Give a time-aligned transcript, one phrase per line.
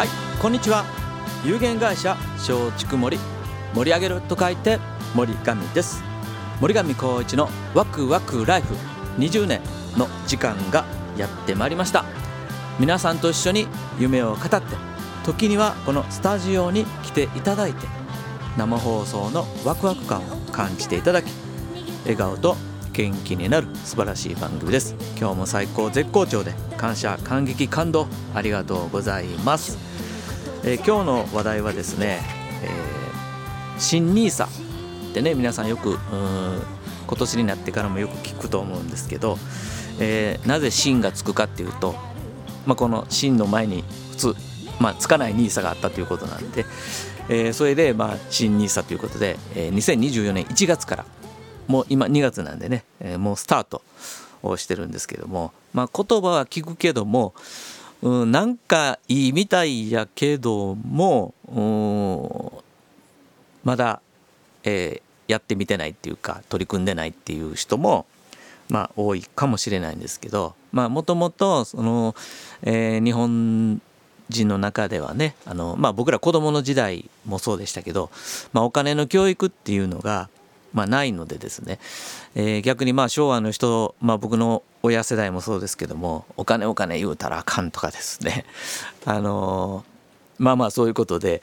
[0.00, 0.08] はい
[0.40, 0.86] こんにちは。
[1.44, 3.18] 有限会社松竹森。
[3.74, 4.78] 盛り上げると書いて
[5.14, 6.02] 森神です。
[6.58, 8.74] 森上光一のワクワクライフ。
[9.18, 9.60] 20年
[9.98, 10.86] の時間が
[11.18, 12.06] やってまいりました。
[12.78, 13.66] 皆さんと一緒に
[13.98, 14.58] 夢を語って
[15.26, 17.86] 時にはこのスタジオに来ていただいて
[18.56, 21.30] 生放送のワクワク感を感じていただき
[22.04, 22.56] 笑顔と
[23.00, 24.94] 元気になる素晴らしい番組です。
[25.18, 29.78] 今日も最高絶好調で感謝感激感動ありがとうございます、
[30.64, 32.20] えー、今日の話題はですね、
[32.62, 34.48] えー、新ニーサっ
[35.14, 36.60] てね皆さんよく今
[37.06, 39.38] 年になってからもよく聞くと思うんですけど、
[39.98, 41.94] えー、なぜ新がつくかっていうと、
[42.66, 44.34] まあ、この新の前に普通、
[44.78, 46.66] まあ、つかないニーサがあったということなんで、
[47.30, 51.06] えー、それでまあ新ニーサということで、えー、2024年1月から
[51.70, 53.82] もう今2月なんでね、えー、もうスタート
[54.42, 57.32] をしてるんですけども、まあ、言葉は聞くけども、
[58.02, 61.34] うん、なんかいいみたいやけども
[63.62, 64.00] まだ、
[64.64, 68.06] えー、やってみてないっていうか取り組んでないっていう人も
[68.68, 73.82] まあ多いかもしれないんですけどもともと、日本
[74.28, 78.10] 人の中ではねあの、まあ、僕ら子どもの時代もそうでしたけど、
[78.52, 80.28] まあ、お金の教育っていうのが
[80.72, 81.78] まあ、ないのでですね、
[82.34, 88.44] えー、逆にまあ昭和の人、まあ、僕の親世代もそうですけどもお金お金言うたらあかんとかですね。
[89.04, 91.42] あのー、まあまあそういうことで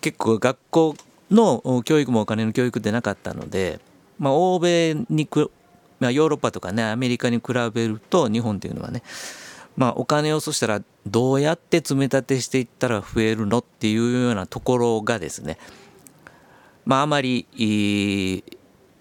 [0.00, 0.96] 結構学校
[1.30, 3.80] の教育もお金の教育でなかったので、
[4.18, 5.50] まあ、欧米にく、
[6.00, 9.02] まあ、ヨーロッパとかねアメリカに比べると日本っていうのはね
[9.76, 15.58] まあ、お金をそしたらどうやって積み立てしていったら増えるのっていうようなところがですね
[16.84, 17.46] まああまり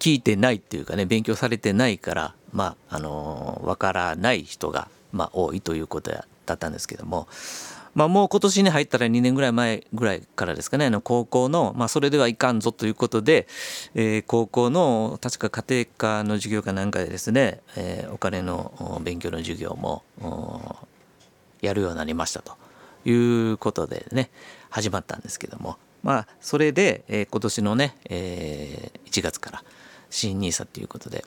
[0.04, 6.26] 聞いてないっていうかね勉強されてないからまああのわからない人が、まあ、多いということだ
[6.56, 7.30] ったんですけども、
[7.96, 13.48] まあ、もう今年に入ったら2年ぐらい前ぐらいからですかねあの高校の、まあ、それではいかんぞということで、
[13.96, 20.04] えー、高校の確か家庭科の授業かなんかでですね、えー、お金の勉強の授業も
[21.62, 22.62] やるようになりましたと。
[23.06, 23.12] い
[23.52, 24.30] うことでね
[24.70, 25.78] 始まったんですけども。
[26.04, 29.64] まあそれで、えー、今年のね、えー、1月から
[30.14, 31.26] 新 NISA ということで、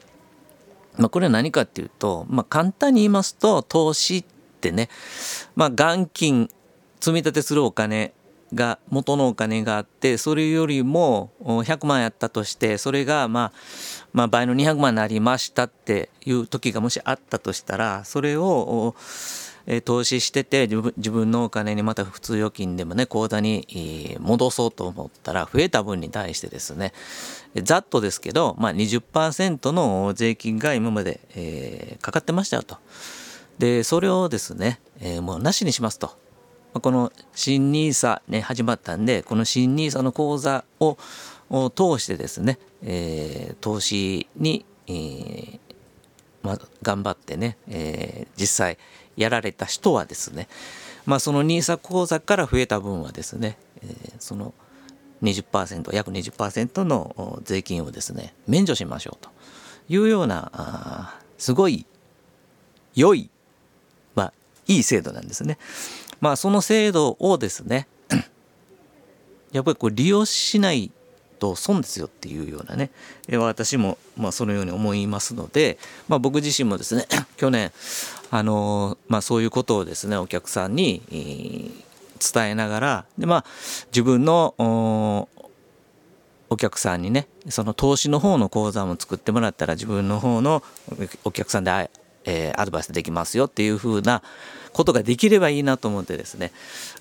[0.96, 4.24] まあ、これは何かっていうと、まあ、簡単に言いますと投資っ
[4.60, 4.88] てね、
[5.56, 6.48] まあ、元金
[7.00, 8.12] 積み立てするお金
[8.54, 13.52] が元のお金があってそれよりも100万やったとしてそれがまあ
[14.12, 18.94] まあ倍の200万になりましたっていう時がもしあったとしたらそれを
[19.66, 26.92] え投資してて自分のお金にまた普通預金でもね口座に戻そうと思ったら増えた分に対してですね
[27.62, 32.76] ざっとですけど、まあ20%、の税金が今まで、えー、かかってましたよと。
[33.58, 36.16] でそれをですね、えー、もうなしにしますと。
[36.74, 40.98] この新 NISA ね始まったんでこの新 NISA の口座を
[41.70, 45.65] 通してですね、えー、投資に、えー
[46.46, 48.78] まあ、頑張ってね、えー、実際
[49.16, 50.46] やられた人はですね、
[51.04, 54.54] まあ、その NISA 口座から増えた分はですね、えー、その
[55.24, 59.30] 20%約20%の税金をですね免除しましょうと
[59.88, 61.84] いうようなすごい
[62.94, 63.28] 良い
[64.14, 64.32] まあ
[64.68, 65.58] いい制度なんですね。
[66.20, 67.88] まあその制度をですね
[69.52, 70.92] やっぱりこう利用しない
[71.36, 72.90] と損ですよっていうようなね。
[73.38, 77.72] 私もまあそのように思いますので、まあ、僕自身もですね 去年
[78.30, 83.44] あの、まあ、そういうことをですねお客さんに伝えながらで、まあ、
[83.86, 84.54] 自分の
[86.48, 90.62] お客さんにねその投資の方の講座も作ってもらったら自分の方の
[91.24, 91.90] お客さんで、
[92.26, 94.22] えー、アドバイスできますよっていうふうな
[94.72, 96.52] ことができればいいなと思ってですね。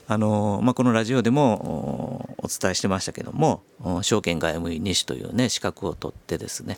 [0.07, 3.63] あの、まあ、このラジオでもお伝えしてましたけども
[4.01, 6.77] 証券外務員西というね資格を取ってですね、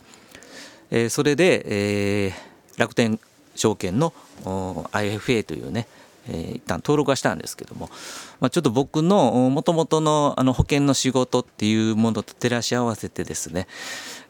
[0.90, 2.34] えー、それで、えー、
[2.80, 3.20] 楽天
[3.56, 4.14] 証券の
[4.44, 5.88] IFA というね
[6.30, 7.90] えー、一旦登録はしたんですけども、
[8.40, 13.68] まあ、ちょっと僕のもともとのあの保険の仕事っていうものと照らし合わせてですね、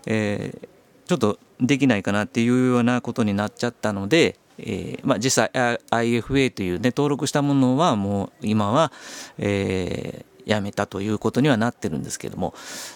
[0.06, 0.68] えー、
[1.08, 8.92] ちょっとできないかなっていうようなことになっちゃったので、えーまあ、実際 IFA というね登録したものはもう今は、
[9.38, 12.54] えー、やめたということにはなってるんですけども。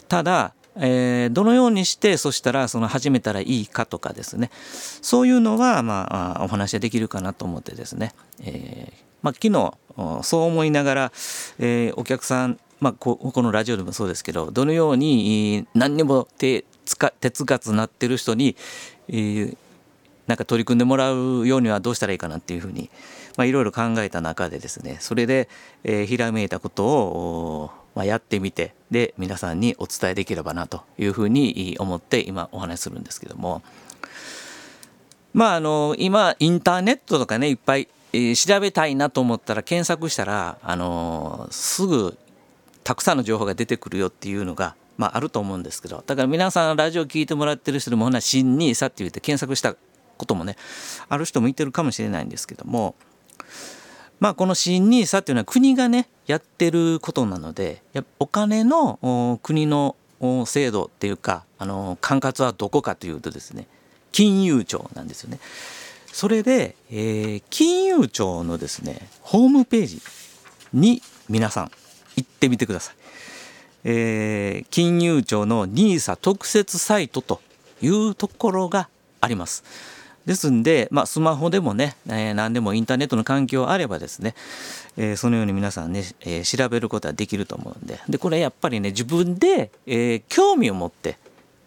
[0.07, 4.51] ただえー、どのようにしてそしたらその始めたらいいかとかですね。
[5.01, 11.11] そういうのはまあお話できるかなと思ってですね、えーまあ、昨日そう思いながら、
[11.59, 18.55] えー、お客さん、まあ、ここのラジオでもそうですけどどのように何にも手つか手つかずなってる人に、
[19.07, 19.57] えー、
[20.27, 22.89] なんか取り組んでもらうようにはどうしたらいいかなっていうふうに
[23.37, 25.49] まあ、いろいろ考えた中でですねそれで、
[25.83, 33.61] えー、ひらめいたことを、まあ、やってみてで皆さんにお伝えできればなというふうに思って今お話しするんですけども。
[35.33, 42.17] まああの今インターネットとかねいっぱい、えー、調べたいなと思ったら検索したらあのー、すぐ
[42.83, 49.75] たくさんの情報が出てくるよっていうのがまあ、あると思うんですけどだから皆さんラジオ聞いてもらってる人でもほな新ニーサって言って検索した
[50.17, 50.57] こともね
[51.09, 52.93] ある人もいてるかもしれないんですけども
[54.19, 57.81] まあ、この新 NISA っていうのは国がねやってることなので
[58.19, 59.95] お金の国の
[60.45, 63.65] 制度っていうかあの管轄はどこかというとですね
[64.11, 65.39] 金融庁なんですよね。
[66.13, 70.01] それで、えー、金融庁のですねホームページ
[70.71, 71.71] に皆さん
[72.15, 73.00] 行ってみてください。
[73.83, 77.41] えー、金融庁の NISA 特設サイトと
[77.81, 78.89] いうところが
[79.19, 79.63] あります。
[80.25, 84.35] ですんで、まあ、スマホでもね、えー、何でもインターネットの環境あればですね、
[84.97, 91.17] えー、そのように皆さんね、えー、調べることはできると思うんででこれやっぱりね自分で、え、興味を持って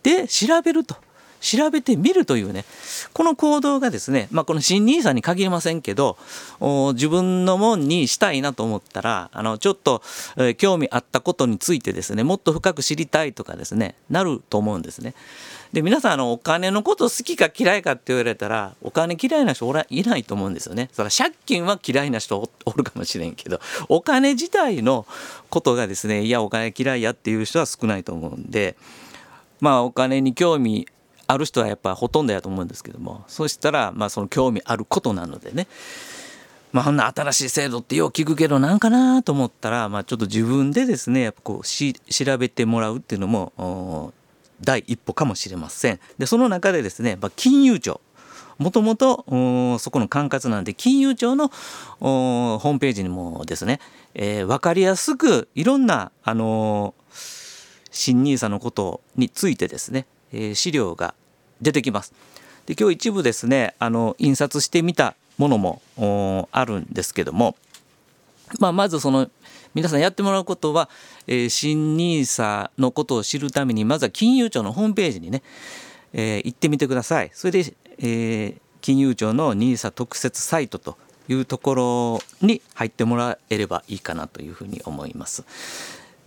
[0.04, 0.96] で調べると
[1.44, 2.64] 調べてみるというね
[3.12, 6.16] この行動がですね、まあ、この新 NISA に限りませんけど
[6.94, 10.02] 自分のもんにしたいなと思ったらあのちょっと、
[10.36, 15.14] えー、興味あったことについてですねもっと深く知りたいとかですねなると思うんですね。
[15.74, 20.88] で皆さんあのお金のこと好きか嫌いかって言われたらお金嫌いな人おらいないと思うんですよね。
[20.92, 25.04] それ借金は嫌いな人おるかもしれんけどお金自体の
[25.50, 28.76] ことがですねいやお金嫌いやっていう人は少ないと思うんで
[29.60, 30.86] まあお金に興味
[31.26, 35.66] ある人はやっぱほとんどやと思うんですけどもそしたらまあその興味あることなのでね
[36.72, 44.12] まあ、そんな新しい制度ってよう聞くけどなんかなと思ったら、まあ、ちょっと自分でですねやっぱこうし調べてもらうっていうのも
[44.60, 46.00] 第一歩かもしれません。
[46.18, 48.00] でその中でですね、まあ、金融庁
[48.58, 49.24] もともと
[49.78, 51.52] そこの管轄なんで金融庁の
[52.00, 53.78] ホームページにもですね、
[54.14, 61.14] えー、分かりやすくいろんな、あのー、新 NISA のことについてですね、え、資料が
[61.60, 62.12] 出てきます。
[62.66, 67.56] で今日一部ですねあの印刷してみたものもあるんですけども、
[68.58, 69.28] まあ、まずその
[69.74, 70.88] 皆さんやってもらうことは、
[71.26, 75.42] えー、新 NISA のことを知るためにまずは金融庁のホームページにね、
[76.12, 77.30] えー、行ってみてください。
[77.34, 80.96] それで、えー、金融庁の NISA 特設サイトと
[81.28, 85.44] いうところに入ってもらえればいいかなというふうに思います。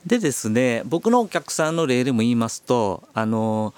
[0.07, 3.73] でですね僕のお客さんの例でも言いますとあの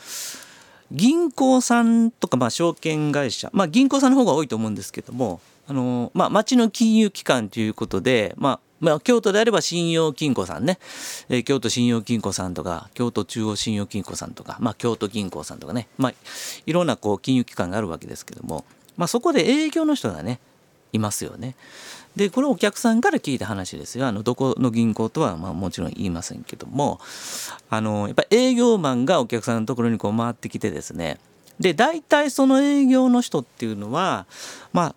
[0.92, 10.80] 銀行さんとか、まあ、証券会社、まあ、銀行さんの方が多いと思うんですけどもあの、まあ、町の金融機関ということで、まあ、まあ、京都であれば信用金庫さんね、
[11.30, 16.14] えー、京都信用金庫さんとか京都中央信用金庫さんとか、まあ、京都銀行さんとかね、まあ、
[16.66, 18.66] いろんなこう金融機関があるわけですけども、
[18.98, 20.40] まあ、そこで営業の人がね
[20.94, 21.56] いますよね。
[22.16, 27.00] でこれお客さんから聞いた話ですよあのどこの銀行とはまあもちろん言いませんけども
[27.70, 31.18] あのやっぱ営業マンがお客さんのところにこう回ってきてですね
[31.60, 34.26] で大体その営業の人っていうのは
[34.74, 34.96] まあ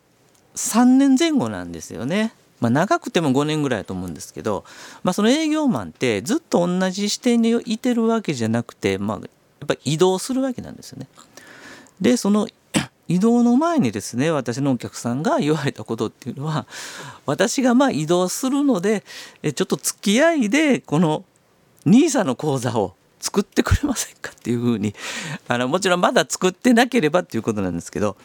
[0.56, 2.32] 3年前後なんですよね。
[2.60, 4.64] まあ、長くても5年ぐらいだと思うんですけど、
[5.02, 9.24] まあ、その営業マンってずっと同じ視点にいてるわけじゃなくて、まあ、や
[9.64, 11.08] っぱ移動するわけなんですよね。
[12.00, 12.46] でその
[13.12, 16.66] 移動の前にですね私のお客さんが言われたことっていうのは
[17.26, 19.04] 私がまあ移動するので
[19.42, 21.24] ちょっと付き合いでこの
[21.86, 24.94] NISA の口座を作ってくれませんかっていうふうに
[25.46, 28.16] あのもちろんまだ作ってなければっていうことなんですけど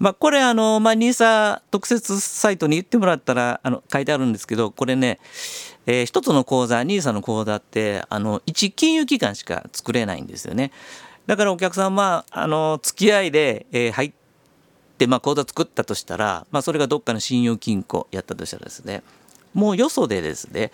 [0.00, 5.20] まあ、これあの、まあ、NISA 特設サイトに言ってもらったらあの書いてあるんですけどこれね、
[5.86, 10.72] えー、一つの口座 NISA の口座ってあの一金融機関しか作れないんですよね。
[11.26, 14.12] だからお客さんはあの付き合いで、えー、入っ、
[15.06, 19.02] まあ、口座作ったとしたら、まあ、それがどっかの信用金庫やったとしたらですね
[19.52, 20.70] もうよそでですね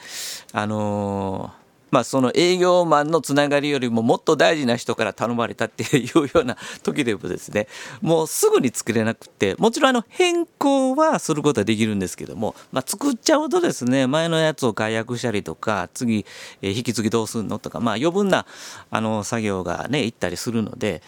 [0.52, 1.59] あのー
[1.90, 7.66] まあ、その営業マンのつながりよりももっと大事な人から頼まれたっていうような時でもですね
[8.00, 16.24] もうすぐに作れなくてもちろんあの変更はすることはできるんですけども、まあ、作っちゃうとですね前のやつを解約したりとか次、
[16.62, 18.46] え引き継ぎどうすんのとか、まあ、余分な
[18.90, 21.02] あの作業がね行ったりするので、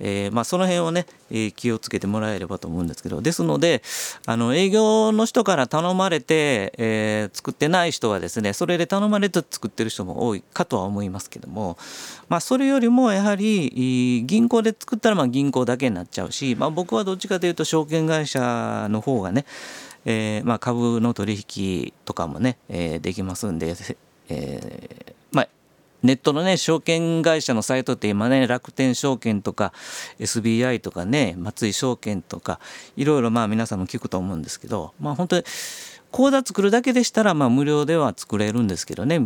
[0.00, 3.82] えー、まあその辺をね、え気をつけてもらえればと思うんですけどですので
[4.26, 11.76] あの営業の人から頼まれて、えー、作ってない人はですねそれで頼まれて作ってる人も多い多いかとは思いますけども、
[12.28, 19.44] まあ、それよりもやはり銀行で作ったらま銀行だけになっちゃうし、まあ、僕はどっちかというと証券会社の方がね、
[20.04, 23.74] えー、ま株の取引とかもね、えー、できますんで、
[24.28, 25.48] えー、まあ
[26.02, 29.72] ネットのね証券会社のサイトって今ね楽天証券とか
[30.20, 32.60] SBI とかね松井証券とか
[32.96, 35.44] いろいろまあ皆さんも聞くと思うんですけどまあ本当に
[36.10, 39.18] 口座作るだけでしたらまあ無料では作れるんですけどね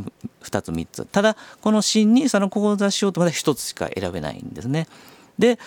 [0.42, 4.86] 2つ3つただこの新 NISA の口座しようとまで1つしか選べないんですね。
[5.38, 5.58] で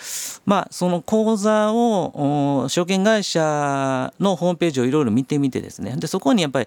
[0.44, 6.66] まあその口座を証券会社のホームページをいろいろ見てみてですねでそこにやっぱり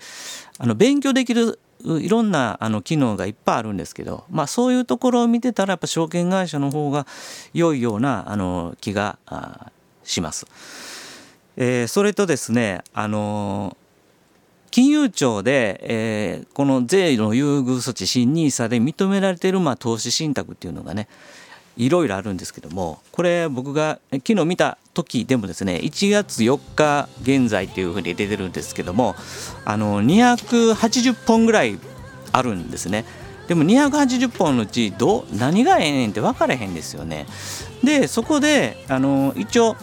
[0.58, 7.08] あの勉強できるいろんなあの機能がいっぱいあるんですけど、まあ、そういうところを見てたらやっぱ証券会社の方が
[7.54, 9.18] 良いようなあの気が
[10.04, 10.46] します。
[11.56, 13.76] えー、それとですねあの
[14.72, 21.08] 金融庁で、えー、この税の優遇措置新 NISA で認められている、まあ、投資信託っていうのがね
[21.78, 29.16] いろいろあるんですけどもこれ僕が昨日見た時でもですね1月4日現在っていうふうに出てるんですけども
[29.66, 31.80] あの280本ぐらい
[32.32, 33.06] あるんですね。
[33.48, 37.26] でも280本のうちど何がええねんって分からへんですよね。
[37.84, 39.76] でそこであの一応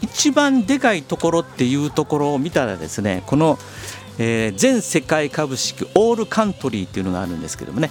[0.00, 3.58] 一番でかいところっていうところを見たらですねこの、
[4.18, 7.90] えー、全世界株式オールカントリーっていうのがあるんですけどもね。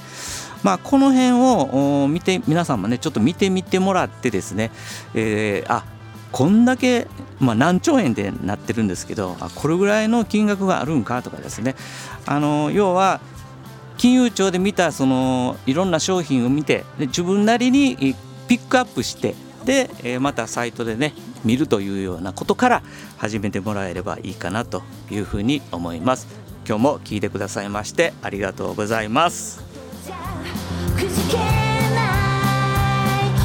[0.63, 4.71] まあ、この辺を見て皆さんもねちょっと見てみてもらってですね、
[5.13, 5.85] えー、あ
[6.31, 7.07] こんだけ、
[7.39, 11.75] まあ、何兆円でなってるんですけどあこれぐらいの金額があるんかとかですね。
[12.25, 13.21] あの要は
[13.97, 18.15] 金融庁で見たそのいろんな商品を見てで自分なりに
[18.47, 19.35] ピックアップして
[19.67, 22.83] で、えまたサイトでね見るというようなことから
[23.17, 24.81] 始めてもらえればいいかなと
[25.11, 26.27] いうふうに思います。
[26.65, 29.61] 今日も聞いてくださいましてありがとうございます。
[30.95, 31.45] くじけない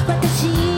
[0.06, 0.71] 私